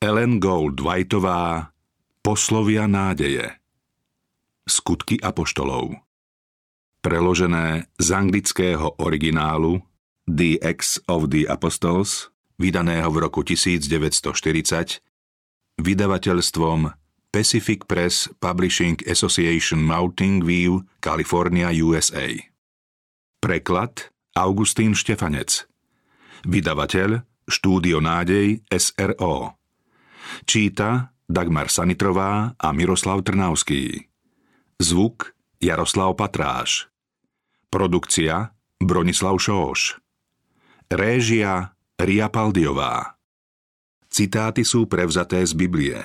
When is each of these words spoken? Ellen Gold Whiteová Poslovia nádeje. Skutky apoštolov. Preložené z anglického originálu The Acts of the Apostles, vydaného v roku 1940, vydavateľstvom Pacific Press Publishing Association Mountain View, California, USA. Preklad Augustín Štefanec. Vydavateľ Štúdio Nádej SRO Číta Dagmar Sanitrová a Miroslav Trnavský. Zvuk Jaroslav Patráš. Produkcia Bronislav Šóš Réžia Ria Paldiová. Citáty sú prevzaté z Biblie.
Ellen 0.00 0.40
Gold 0.40 0.80
Whiteová 0.80 1.76
Poslovia 2.24 2.88
nádeje. 2.88 3.60
Skutky 4.64 5.20
apoštolov. 5.20 5.92
Preložené 7.04 7.84
z 8.00 8.08
anglického 8.08 8.96
originálu 8.96 9.84
The 10.24 10.56
Acts 10.64 11.04
of 11.04 11.28
the 11.28 11.44
Apostles, 11.44 12.32
vydaného 12.56 13.12
v 13.12 13.28
roku 13.28 13.44
1940, 13.44 15.04
vydavateľstvom 15.76 16.96
Pacific 17.28 17.84
Press 17.84 18.32
Publishing 18.40 19.04
Association 19.04 19.84
Mountain 19.84 20.48
View, 20.48 20.88
California, 21.04 21.68
USA. 21.76 22.40
Preklad 23.36 24.08
Augustín 24.32 24.96
Štefanec. 24.96 25.68
Vydavateľ 26.48 27.20
Štúdio 27.44 28.00
Nádej 28.00 28.64
SRO 28.72 29.59
Číta 30.46 31.14
Dagmar 31.30 31.70
Sanitrová 31.70 32.58
a 32.58 32.68
Miroslav 32.74 33.22
Trnavský. 33.22 34.10
Zvuk 34.82 35.36
Jaroslav 35.62 36.18
Patráš. 36.18 36.90
Produkcia 37.70 38.50
Bronislav 38.82 39.38
Šóš 39.38 40.02
Réžia 40.90 41.70
Ria 42.02 42.26
Paldiová. 42.26 43.14
Citáty 44.10 44.66
sú 44.66 44.90
prevzaté 44.90 45.46
z 45.46 45.54
Biblie. 45.54 46.02